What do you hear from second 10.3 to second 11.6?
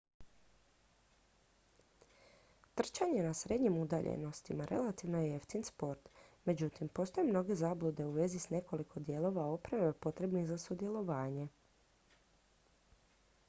za sudjelovanje